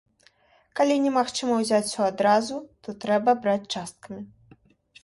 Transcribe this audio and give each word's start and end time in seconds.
Калі 0.79 0.95
немагчыма 1.03 1.59
ўзяць 1.59 1.83
усё 1.91 2.01
адразу, 2.09 2.55
то 2.83 2.89
трэба 3.05 3.31
браць 3.47 3.65
часткамі. 3.73 4.23